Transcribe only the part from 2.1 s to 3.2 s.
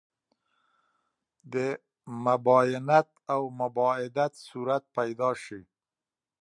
مباینت